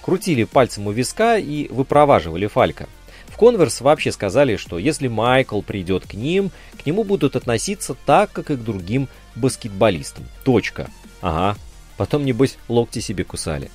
Крутили 0.02 0.44
пальцем 0.44 0.88
у 0.88 0.92
виска 0.92 1.38
и 1.38 1.68
выпроваживали 1.68 2.48
Фалька. 2.48 2.88
В 3.28 3.38
Конверс 3.38 3.82
вообще 3.82 4.12
сказали, 4.12 4.56
что 4.56 4.78
если 4.78 5.08
Майкл 5.08 5.62
придет 5.62 6.06
к 6.08 6.14
ним, 6.14 6.52
к 6.82 6.86
нему 6.86 7.04
будут 7.04 7.36
относиться 7.36 7.96
так, 8.06 8.32
как 8.32 8.52
и 8.52 8.56
к 8.56 8.60
другим 8.60 9.08
баскетболистом. 9.36 10.26
Точка. 10.44 10.90
Ага. 11.22 11.58
Потом, 11.98 12.26
небось, 12.26 12.58
локти 12.68 13.00
себе 13.00 13.24
кусали. 13.24 13.70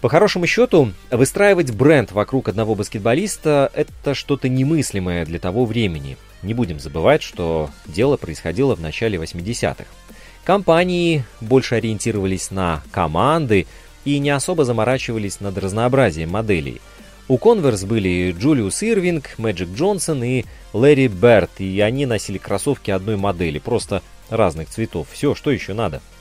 По 0.00 0.08
хорошему 0.08 0.46
счету, 0.46 0.92
выстраивать 1.10 1.70
бренд 1.72 2.12
вокруг 2.12 2.48
одного 2.48 2.74
баскетболиста– 2.74 3.70
это 3.74 4.14
что-то 4.14 4.50
немыслимое 4.50 5.24
для 5.24 5.38
того 5.38 5.64
времени. 5.64 6.18
Не 6.42 6.52
будем 6.52 6.78
забывать, 6.78 7.22
что 7.22 7.70
дело 7.86 8.18
происходило 8.18 8.74
в 8.76 8.80
начале 8.80 9.18
80-х. 9.18 9.86
Компании 10.44 11.24
больше 11.40 11.76
ориентировались 11.76 12.50
на 12.50 12.82
команды 12.90 13.66
и 14.04 14.18
не 14.18 14.30
особо 14.30 14.64
заморачивались 14.64 15.40
над 15.40 15.58
разнообразием 15.58 16.30
моделей. 16.30 16.80
У 17.28 17.36
Converse 17.36 17.86
были 17.86 18.34
Джулиус 18.38 18.82
Ирвинг, 18.82 19.38
Мэджик 19.38 19.70
Джонсон 19.70 20.22
и 20.24 20.44
Лэри 20.72 21.08
Берт, 21.08 21.60
и 21.60 21.80
они 21.80 22.06
носили 22.06 22.38
кроссовки 22.38 22.90
одной 22.90 23.16
модели, 23.16 23.58
просто 23.58 24.02
разных 24.28 24.68
цветов. 24.68 25.08
Все, 25.10 25.34
что 25.34 25.50
еще 25.50 25.72
надо– 25.72 26.02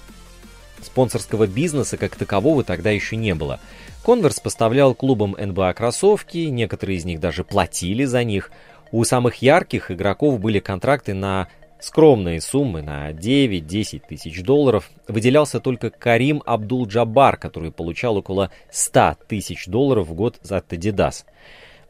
Спонсорского 0.83 1.47
бизнеса 1.47 1.97
как 1.97 2.15
такового 2.15 2.63
тогда 2.63 2.91
еще 2.91 3.15
не 3.15 3.33
было. 3.33 3.59
Конверс 4.03 4.39
поставлял 4.39 4.93
клубам 4.93 5.35
НБА 5.39 5.73
кроссовки, 5.73 6.37
некоторые 6.37 6.97
из 6.97 7.05
них 7.05 7.19
даже 7.19 7.43
платили 7.43 8.05
за 8.05 8.23
них. 8.23 8.51
У 8.91 9.03
самых 9.05 9.35
ярких 9.41 9.91
игроков 9.91 10.39
были 10.39 10.59
контракты 10.59 11.13
на 11.13 11.47
скромные 11.83 12.39
суммы, 12.39 12.81
на 12.81 13.11
9-10 13.11 14.03
тысяч 14.07 14.41
долларов. 14.41 14.89
Выделялся 15.07 15.59
только 15.59 15.89
Карим 15.89 16.41
Абдул-Джабар, 16.45 17.35
который 17.35 17.71
получал 17.71 18.15
около 18.17 18.51
100 18.71 19.17
тысяч 19.27 19.67
долларов 19.67 20.07
в 20.07 20.13
год 20.13 20.39
за 20.41 20.59
Adidas. 20.59 21.25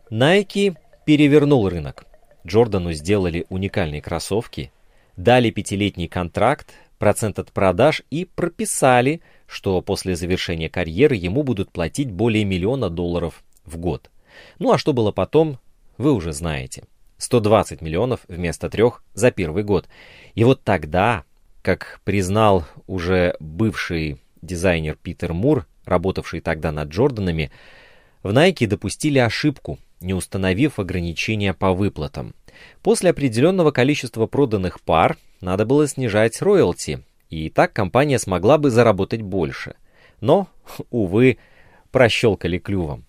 Nike 0.10 0.76
перевернул 1.06 1.70
рынок. 1.70 2.06
Джордану 2.46 2.92
сделали 2.94 3.46
уникальные 3.50 4.02
кроссовки, 4.02 4.72
дали 5.16 5.52
пятилетний 5.52 6.08
контракт, 6.08 6.74
процент 6.98 7.38
от 7.38 7.52
продаж 7.52 8.02
и 8.10 8.26
прописали, 8.26 9.22
что 9.46 9.80
после 9.82 10.16
завершения 10.16 10.70
карьеры 10.70 11.16
ему 11.16 11.44
будут 11.44 11.72
платить 11.72 12.12
более 12.12 12.46
миллиона 12.46 12.90
долларов 12.90 13.44
в 13.64 13.78
год. 13.78 14.10
Ну 14.58 14.72
а 14.72 14.80
что 14.80 14.92
было 14.92 15.12
потом, 15.12 15.60
вы 16.00 16.14
уже 16.14 16.34
знаете. 16.34 16.84
120 17.18 17.82
миллионов 17.82 18.22
вместо 18.28 18.70
трех 18.70 19.04
за 19.14 19.32
первый 19.32 19.64
год. 19.64 19.88
И 20.36 20.44
вот 20.44 20.64
тогда, 20.64 21.24
как 21.62 22.02
признал 22.04 22.66
уже 22.88 23.36
бывший 23.40 24.20
дизайнер 24.42 24.98
Питер 25.02 25.34
Мур, 25.34 25.66
работавший 25.86 26.42
тогда 26.42 26.72
над 26.72 26.90
Джорданами, 26.90 27.52
в 28.22 28.30
Nike 28.30 28.68
допустили 28.68 29.20
ошибку, 29.20 29.80
не 30.00 30.14
установив 30.14 30.80
ограничения 30.80 31.54
по 31.54 31.74
выплатам. 31.74 32.34
После 32.82 33.10
определенного 33.10 33.72
количества 33.72 34.28
проданных 34.28 34.82
пар 34.82 35.18
надо 35.42 35.66
было 35.66 35.88
снижать 35.88 36.42
роялти, 36.42 37.04
и 37.30 37.50
так 37.50 37.74
компания 37.74 38.20
смогла 38.20 38.58
бы 38.58 38.70
заработать 38.70 39.22
больше. 39.22 39.76
Но, 40.22 40.48
увы, 40.90 41.38
прощелкали 41.92 42.58
клювом. 42.58 43.06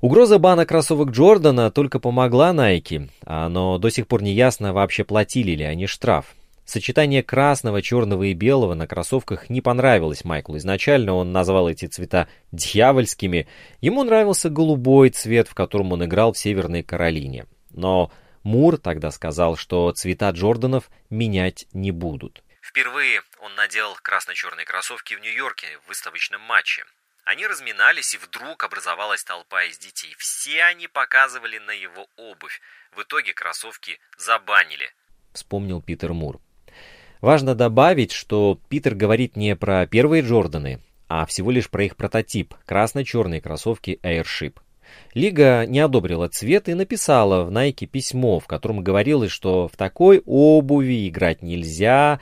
Угроза 0.00 0.38
бана 0.38 0.64
кроссовок 0.64 1.10
Джордана 1.10 1.70
только 1.70 1.98
помогла 1.98 2.52
Nike, 2.54 3.10
но 3.26 3.76
до 3.76 3.90
сих 3.90 4.06
пор 4.06 4.22
не 4.22 4.32
ясно, 4.32 4.72
вообще 4.72 5.04
платили 5.04 5.52
ли 5.52 5.64
они 5.64 5.86
штраф. 5.86 6.34
Сочетание 6.64 7.22
красного, 7.22 7.82
черного 7.82 8.22
и 8.22 8.32
белого 8.32 8.72
на 8.74 8.86
кроссовках 8.86 9.50
не 9.50 9.60
понравилось 9.60 10.24
Майклу. 10.24 10.56
Изначально 10.56 11.14
он 11.14 11.32
назвал 11.32 11.68
эти 11.68 11.86
цвета 11.86 12.28
дьявольскими. 12.52 13.46
Ему 13.80 14.04
нравился 14.04 14.48
голубой 14.48 15.10
цвет, 15.10 15.48
в 15.48 15.54
котором 15.54 15.92
он 15.92 16.04
играл 16.04 16.32
в 16.32 16.38
Северной 16.38 16.82
Каролине. 16.82 17.46
Но 17.70 18.10
Мур 18.42 18.78
тогда 18.78 19.10
сказал, 19.10 19.56
что 19.56 19.90
цвета 19.92 20.30
Джорданов 20.30 20.90
менять 21.10 21.66
не 21.72 21.90
будут. 21.90 22.42
Впервые 22.62 23.20
он 23.42 23.54
надел 23.56 23.96
красно-черные 24.00 24.64
кроссовки 24.64 25.14
в 25.14 25.20
Нью-Йорке 25.20 25.66
в 25.84 25.88
выставочном 25.88 26.40
матче. 26.42 26.84
Они 27.24 27.46
разминались, 27.46 28.14
и 28.14 28.18
вдруг 28.18 28.64
образовалась 28.64 29.24
толпа 29.24 29.64
из 29.64 29.78
детей. 29.78 30.14
Все 30.18 30.64
они 30.64 30.88
показывали 30.88 31.58
на 31.58 31.72
его 31.72 32.06
обувь. 32.16 32.60
В 32.94 33.02
итоге 33.02 33.32
кроссовки 33.32 33.98
забанили. 34.18 34.90
Вспомнил 35.32 35.80
Питер 35.80 36.12
Мур. 36.12 36.40
Важно 37.20 37.54
добавить, 37.54 38.12
что 38.12 38.58
Питер 38.68 38.94
говорит 38.94 39.36
не 39.36 39.54
про 39.54 39.86
первые 39.86 40.22
Джорданы, 40.22 40.80
а 41.08 41.26
всего 41.26 41.50
лишь 41.50 41.68
про 41.68 41.84
их 41.84 41.96
прототип– 41.96 42.54
красно-черные 42.66 43.40
кроссовки 43.40 44.00
Airship– 44.02 44.58
Лига 45.14 45.66
не 45.66 45.80
одобрила 45.80 46.28
цвет 46.28 46.68
и 46.68 46.74
написала 46.74 47.44
в 47.44 47.50
Nike 47.50 47.86
письмо, 47.86 48.38
в 48.38 48.46
котором 48.46 48.82
говорилось, 48.82 49.30
что 49.30 49.68
в 49.68 49.76
такой 49.76 50.22
обуви 50.24 51.08
играть 51.08 51.42
нельзя, 51.42 52.20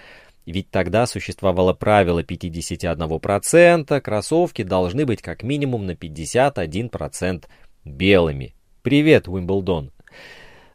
ведь 0.53 0.71
тогда 0.71 1.07
существовало 1.07 1.73
правило 1.75 2.23
51%, 2.23 4.01
кроссовки 4.01 4.63
должны 4.63 5.05
быть 5.05 5.21
как 5.21 5.43
минимум 5.43 5.87
на 5.87 5.93
51% 5.93 7.45
белыми. 7.85 8.55
Привет, 8.83 9.29
Уимблдон. 9.29 9.91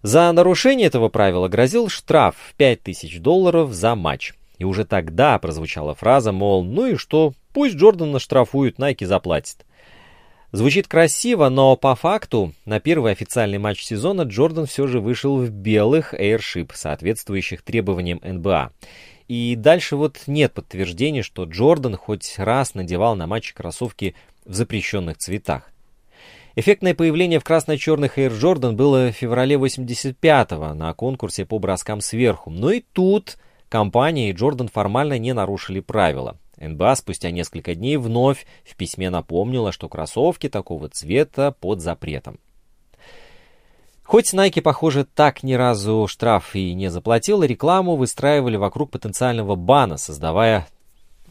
За 0.04 0.32
нарушение 0.32 0.88
этого 0.88 1.10
правила 1.10 1.48
грозил 1.48 1.90
штраф 1.90 2.36
в 2.38 2.54
5000 2.56 3.20
долларов 3.20 3.74
за 3.74 3.96
матч. 3.96 4.34
И 4.58 4.66
уже 4.66 4.86
тогда 4.86 5.40
прозвучала 5.40 5.96
фраза, 5.96 6.32
мол, 6.32 6.64
ну 6.64 6.86
и 6.86 6.96
что, 6.96 7.34
пусть 7.54 7.76
Джордан 7.76 8.20
штрафуют, 8.20 8.78
Nike 8.78 9.06
заплатит. 9.06 9.66
Звучит 10.52 10.88
красиво, 10.88 11.50
но 11.50 11.76
по 11.76 11.96
факту 11.96 12.54
на 12.66 12.80
первый 12.80 13.12
официальный 13.12 13.58
матч 13.58 13.82
сезона 13.84 14.22
Джордан 14.22 14.68
все 14.68 14.86
же 14.86 15.00
вышел 15.00 15.38
в 15.38 15.50
белых 15.50 16.14
Airship, 16.14 16.70
соответствующих 16.76 17.64
требованиям 17.64 18.20
НБА. 18.22 18.72
И 19.28 19.56
дальше 19.56 19.96
вот 19.96 20.22
нет 20.28 20.54
подтверждений, 20.54 21.22
что 21.22 21.46
Джордан 21.46 21.96
хоть 21.96 22.36
раз 22.38 22.74
надевал 22.74 23.16
на 23.16 23.28
матче 23.28 23.54
кроссовки 23.54 24.16
в 24.46 24.54
запрещенных 24.54 25.18
цветах. 25.18 25.72
Эффектное 26.56 26.94
появление 26.94 27.40
в 27.40 27.44
красно-черных 27.44 28.20
Air 28.20 28.32
Jordan 28.32 28.74
было 28.74 29.08
в 29.08 29.14
феврале 29.14 29.56
85-го 29.56 30.74
на 30.76 30.94
конкурсе 30.94 31.46
по 31.46 31.58
броскам 31.58 32.00
сверху. 32.00 32.52
Но 32.52 32.72
и 32.72 32.84
тут 32.94 33.38
компания 33.70 34.30
и 34.30 34.34
Джордан 34.34 34.68
формально 34.68 35.18
не 35.18 35.34
нарушили 35.34 35.80
правила. 35.80 36.38
НБА 36.58 36.96
спустя 36.96 37.32
несколько 37.32 37.74
дней 37.74 37.98
вновь 37.98 38.46
в 38.64 38.76
письме 38.76 39.10
напомнила, 39.10 39.72
что 39.72 39.90
кроссовки 39.90 40.48
такого 40.48 40.90
цвета 40.90 41.52
под 41.60 41.82
запретом. 41.82 42.40
Хоть 44.04 44.34
Nike, 44.34 44.62
похоже, 44.62 45.06
так 45.06 45.44
ни 45.44 45.54
разу 45.54 46.08
штраф 46.08 46.56
и 46.56 46.74
не 46.74 46.90
заплатила, 46.90 47.44
рекламу 47.44 47.96
выстраивали 47.96 48.58
вокруг 48.58 48.92
потенциального 48.92 49.56
бана, 49.56 49.98
создавая 49.98 50.68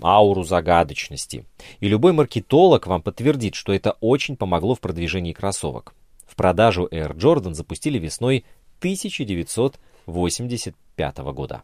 ауру 0.01 0.43
загадочности. 0.43 1.45
И 1.81 1.89
любой 1.89 2.13
маркетолог 2.13 2.87
вам 2.87 3.03
подтвердит, 3.03 3.55
что 3.55 3.73
это 3.73 3.97
очень 4.01 4.37
помогло 4.37 4.75
в 4.75 4.81
продвижении 4.81 5.33
кроссовок. 5.33 5.95
В 6.27 6.35
продажу 6.35 6.89
Air 6.91 7.15
Jordan 7.15 7.55
запустили 7.55 7.99
весной 7.99 8.45
1985 8.79 11.19
года. 11.19 11.63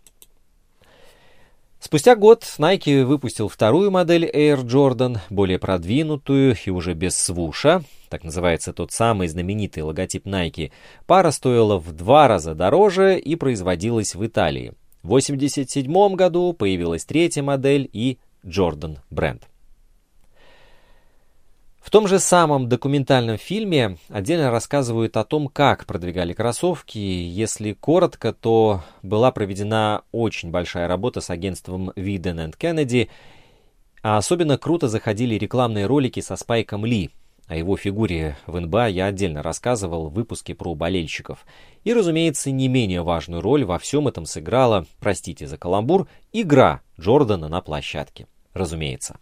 Спустя 1.80 2.16
год 2.16 2.42
Nike 2.58 3.04
выпустил 3.04 3.48
вторую 3.48 3.92
модель 3.92 4.24
Air 4.24 4.64
Jordan, 4.64 5.18
более 5.30 5.60
продвинутую 5.60 6.56
и 6.64 6.70
уже 6.70 6.94
без 6.94 7.16
свуша, 7.16 7.82
так 8.08 8.24
называется 8.24 8.72
тот 8.72 8.90
самый 8.90 9.28
знаменитый 9.28 9.84
логотип 9.84 10.26
Nike. 10.26 10.72
Пара 11.06 11.30
стоила 11.30 11.78
в 11.78 11.92
два 11.92 12.26
раза 12.26 12.56
дороже 12.56 13.16
и 13.18 13.36
производилась 13.36 14.16
в 14.16 14.26
Италии. 14.26 14.72
В 15.04 15.14
1987 15.14 16.14
году 16.16 16.52
появилась 16.52 17.04
третья 17.04 17.44
модель 17.44 17.88
и 17.92 18.18
Jordan 18.44 18.98
бренд. 19.10 19.44
В 21.88 21.90
том 21.90 22.06
же 22.06 22.18
самом 22.18 22.68
документальном 22.68 23.38
фильме 23.38 23.96
отдельно 24.10 24.50
рассказывают 24.50 25.16
о 25.16 25.24
том, 25.24 25.48
как 25.48 25.86
продвигали 25.86 26.34
кроссовки. 26.34 26.98
Если 26.98 27.72
коротко, 27.72 28.34
то 28.34 28.82
была 29.02 29.32
проведена 29.32 30.02
очень 30.12 30.50
большая 30.50 30.86
работа 30.86 31.22
с 31.22 31.30
агентством 31.30 31.88
Widen 31.96 32.54
Kennedy, 32.58 33.08
а 34.02 34.18
особенно 34.18 34.58
круто 34.58 34.86
заходили 34.86 35.36
рекламные 35.36 35.86
ролики 35.86 36.20
со 36.20 36.36
Спайком 36.36 36.84
Ли. 36.84 37.08
О 37.46 37.56
его 37.56 37.74
фигуре 37.78 38.36
в 38.46 38.60
НБА 38.60 38.88
я 38.88 39.06
отдельно 39.06 39.42
рассказывал 39.42 40.10
в 40.10 40.12
выпуске 40.12 40.54
про 40.54 40.74
болельщиков. 40.74 41.46
И, 41.84 41.94
разумеется, 41.94 42.50
не 42.50 42.68
менее 42.68 43.00
важную 43.00 43.40
роль 43.40 43.64
во 43.64 43.78
всем 43.78 44.08
этом 44.08 44.26
сыграла, 44.26 44.84
простите 45.00 45.46
за 45.46 45.56
каламбур, 45.56 46.06
игра 46.34 46.82
Джордана 47.00 47.48
на 47.48 47.62
площадке. 47.62 48.26
Разумеется. 48.52 49.16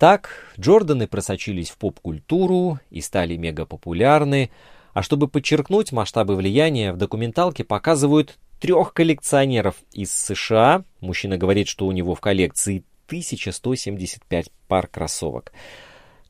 Так, 0.00 0.30
Джорданы 0.58 1.06
просочились 1.06 1.68
в 1.68 1.76
поп-культуру 1.76 2.78
и 2.88 3.02
стали 3.02 3.36
мегапопулярны, 3.36 4.50
а 4.94 5.02
чтобы 5.02 5.28
подчеркнуть 5.28 5.92
масштабы 5.92 6.36
влияния, 6.36 6.94
в 6.94 6.96
документалке 6.96 7.64
показывают 7.64 8.38
трех 8.60 8.94
коллекционеров 8.94 9.74
из 9.92 10.10
США. 10.10 10.84
Мужчина 11.00 11.36
говорит, 11.36 11.68
что 11.68 11.86
у 11.86 11.92
него 11.92 12.14
в 12.14 12.20
коллекции 12.22 12.82
1175 13.08 14.50
пар 14.68 14.86
кроссовок. 14.86 15.52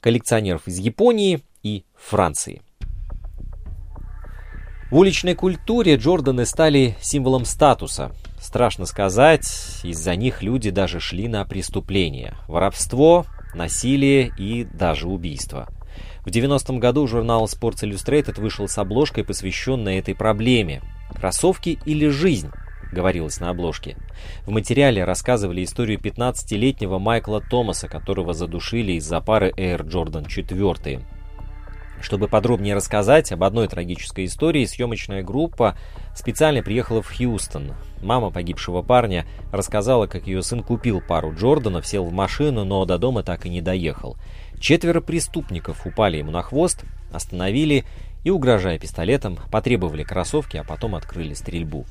Коллекционеров 0.01 0.67
из 0.67 0.79
Японии 0.79 1.41
и 1.63 1.85
Франции. 1.95 2.63
В 4.91 4.97
уличной 4.97 5.37
культуре 5.37 5.95
Джорданы 5.95 6.45
стали 6.45 6.97
символом 7.01 7.45
статуса. 7.45 8.11
Страшно 8.41 8.85
сказать, 8.85 9.47
из-за 9.85 10.17
них 10.17 10.43
люди 10.43 10.71
даже 10.71 10.99
шли 10.99 11.29
на 11.29 11.45
преступления. 11.45 12.35
Воровство, 12.49 13.27
насилие 13.55 14.33
и 14.37 14.65
даже 14.65 15.09
убийство. 15.09 15.69
В 16.25 16.29
90-м 16.29 16.79
году 16.79 17.07
журнал 17.07 17.47
Sports 17.47 17.83
Illustrated 17.83 18.41
вышел 18.41 18.69
с 18.69 18.79
обложкой, 18.79 19.25
посвященной 19.25 19.99
этой 19.99 20.15
проблеме. 20.15 20.83
«Кроссовки 21.15 21.79
или 21.85 22.09
жизнь?» 22.09 22.51
говорилось 22.93 23.41
на 23.41 23.51
обложке. 23.51 23.97
В 24.47 24.51
материале 24.51 25.05
рассказывали 25.05 25.65
историю 25.65 25.99
15-летнего 25.99 26.99
Майкла 26.99 27.41
Томаса, 27.41 27.89
которого 27.89 28.35
задушили 28.35 28.93
из-за 28.93 29.21
пары 29.21 29.53
Air 29.57 29.85
Jordan 29.85 30.29
4. 30.29 31.01
Чтобы 32.01 32.29
подробнее 32.29 32.75
рассказать 32.75 33.31
об 33.33 33.45
одной 33.45 33.69
трагической 33.69 34.25
истории, 34.25 34.65
съемочная 34.65 35.23
группа 35.23 35.77
специально 36.15 36.63
приехала 36.63 37.03
в 37.03 37.15
Хьюстон. 37.15 37.75
Мама 38.03 38.31
погибшего 38.31 38.83
парня 38.83 39.27
рассказала, 39.53 40.07
как 40.07 40.27
ее 40.27 40.43
сын 40.43 40.63
купил 40.63 41.01
пару 41.01 41.35
Джорданов, 41.35 41.87
сел 41.87 42.05
в 42.05 42.13
машину, 42.13 42.65
но 42.65 42.85
до 42.85 42.99
дома 42.99 43.23
так 43.23 43.47
и 43.47 43.51
не 43.51 43.61
доехал. 43.61 44.17
Четверо 44.59 45.01
преступников 45.01 45.87
упали 45.87 46.17
ему 46.17 46.31
на 46.31 46.43
хвост, 46.43 46.85
остановили 47.13 47.85
и, 48.25 48.31
угрожая 48.31 48.79
пистолетом, 48.79 49.39
потребовали 49.51 50.03
кроссовки, 50.03 50.57
а 50.57 50.65
потом 50.65 50.95
открыли 50.95 51.35
стрельбу. 51.35 51.87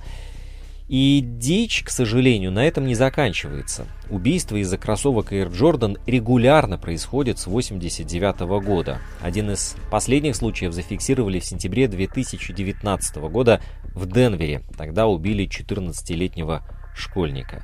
И 0.89 1.21
дичь, 1.23 1.83
к 1.83 1.91
сожалению, 1.91 2.51
на 2.51 2.65
этом 2.65 2.87
не 2.87 2.95
заканчивается. 2.95 3.85
Убийства 4.09 4.55
из-за 4.55 4.79
кроссовок 4.79 5.31
Air 5.31 5.51
Jordan 5.51 5.99
регулярно 6.07 6.79
происходят 6.79 7.37
с 7.37 7.45
1989 7.45 8.65
года. 8.65 8.97
Один 9.21 9.51
из 9.51 9.75
последних 9.91 10.35
случаев 10.35 10.73
зафиксировали 10.73 11.39
в 11.39 11.45
сентябре 11.45 11.87
2019 11.87 13.17
года 13.29 13.61
в 13.93 14.11
Денвере. 14.11 14.63
Тогда 14.75 15.05
убили 15.05 15.47
14-летнего 15.47 16.63
школьника. 16.95 17.63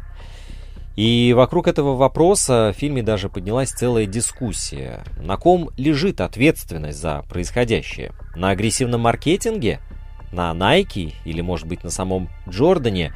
И 0.95 1.33
вокруг 1.35 1.67
этого 1.67 1.95
вопроса 1.95 2.73
в 2.75 2.79
фильме 2.79 3.01
даже 3.01 3.29
поднялась 3.29 3.71
целая 3.71 4.05
дискуссия. 4.05 5.03
На 5.17 5.35
ком 5.37 5.71
лежит 5.77 6.21
ответственность 6.21 6.99
за 6.99 7.23
происходящее? 7.27 8.11
На 8.35 8.51
агрессивном 8.51 9.01
маркетинге– 9.01 9.79
на 10.35 10.51
Nike 10.51 11.13
или, 11.23 11.41
может 11.41 11.67
быть, 11.67 11.83
на 11.83 11.89
самом 11.89 12.29
Джордане, 12.47 13.13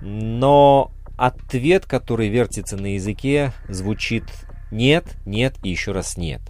но 0.00 0.92
ответ, 1.16 1.86
который 1.86 2.28
вертится 2.28 2.76
на 2.76 2.94
языке, 2.94 3.52
звучит 3.68 4.24
«нет», 4.70 5.16
«нет» 5.24 5.54
и 5.62 5.70
еще 5.70 5.92
раз 5.92 6.16
«нет». 6.16 6.42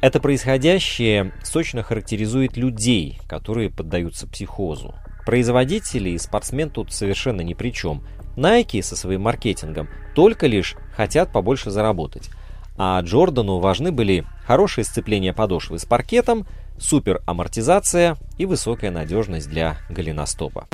Это 0.00 0.20
происходящее 0.20 1.32
сочно 1.42 1.82
характеризует 1.82 2.56
людей, 2.56 3.20
которые 3.28 3.70
поддаются 3.70 4.26
психозу. 4.26 4.94
Производители 5.24 6.10
и 6.10 6.18
спортсмен 6.18 6.70
тут 6.70 6.92
совершенно 6.92 7.40
ни 7.40 7.54
при 7.54 7.70
чем. 7.70 8.02
Nike 8.36 8.82
со 8.82 8.96
своим 8.96 9.22
маркетингом 9.22 9.88
только 10.14 10.48
лишь 10.48 10.74
хотят 10.96 11.32
побольше 11.32 11.70
заработать. 11.70 12.30
А 12.76 13.00
Джордану 13.00 13.58
важны 13.58 13.92
были 13.92 14.24
хорошее 14.44 14.84
сцепление 14.84 15.32
подошвы 15.32 15.78
с 15.78 15.84
паркетом– 15.84 16.46
супер 16.82 17.22
амортизация 17.26 18.16
и 18.36 18.44
высокая 18.44 18.90
надежность 18.90 19.48
для 19.48 19.78
голеностопа. 19.88 20.66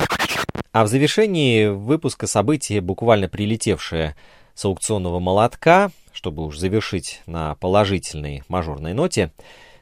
А 0.71 0.83
в 0.83 0.87
завершении 0.87 1.67
выпуска 1.67 2.27
события, 2.27 2.81
буквально 2.81 3.27
прилетевшее 3.27 4.15
с 4.53 4.65
аукционного 4.65 5.19
молотка, 5.19 5.91
чтобы 6.11 6.45
уж 6.45 6.57
завершить 6.57 7.21
на 7.25 7.55
положительной 7.55 8.43
мажорной 8.47 8.93
ноте, 8.93 9.31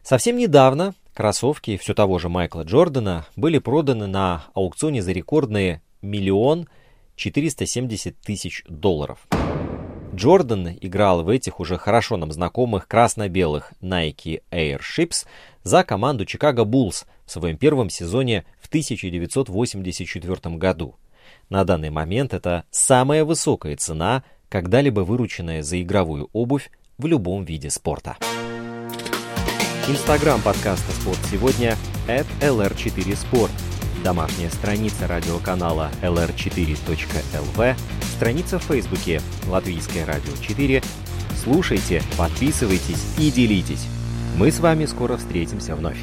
совсем 0.03 0.37
недавно 0.37 0.93
кроссовки 1.13 1.77
все 1.77 1.93
того 1.93 2.19
же 2.19 2.29
Майкла 2.29 2.61
Джордана 2.61 3.25
были 3.35 3.57
проданы 3.57 4.07
на 4.07 4.45
аукционе 4.53 5.01
за 5.01 5.13
рекордные 5.13 5.81
миллион 6.01 6.67
четыреста 7.15 7.65
семьдесят 7.65 8.17
тысяч 8.19 8.63
долларов. 8.67 9.27
Джордан 10.17 10.69
играл 10.81 11.23
в 11.23 11.29
этих 11.29 11.59
уже 11.59 11.77
хорошо 11.77 12.17
нам 12.17 12.31
знакомых 12.31 12.87
красно-белых 12.87 13.73
Nike 13.81 14.41
Airships 14.49 15.27
за 15.61 15.83
команду 15.83 16.25
Чикаго 16.25 16.63
Буллс 16.65 17.05
в 17.27 17.31
своем 17.31 17.55
первом 17.55 17.91
сезоне 17.91 18.43
в 18.59 18.67
1984 18.67 20.55
году. 20.55 20.95
На 21.49 21.63
данный 21.65 21.91
момент 21.91 22.33
это 22.33 22.63
самая 22.71 23.23
высокая 23.25 23.77
цена, 23.77 24.23
когда-либо 24.49 25.01
вырученная 25.01 25.61
за 25.61 25.79
игровую 25.83 26.29
обувь 26.33 26.71
в 26.97 27.05
любом 27.05 27.45
виде 27.45 27.69
спорта. 27.69 28.17
Инстаграм 29.87 30.41
подкаста 30.41 30.91
«Спорт 30.93 31.19
сегодня» 31.29 31.77
at 32.07 32.25
lr4sport. 32.41 33.51
Домашняя 34.03 34.49
страница 34.49 35.07
радиоканала 35.07 35.91
lr4.lv, 36.01 37.75
страница 38.15 38.59
в 38.59 38.63
Фейсбуке 38.63 39.21
«Латвийское 39.47 40.05
радио 40.05 40.33
4». 40.33 40.83
Слушайте, 41.43 42.03
подписывайтесь 42.17 43.15
и 43.17 43.31
делитесь. 43.31 43.87
Мы 44.37 44.51
с 44.51 44.59
вами 44.59 44.85
скоро 44.85 45.17
встретимся 45.17 45.75
вновь. 45.75 45.99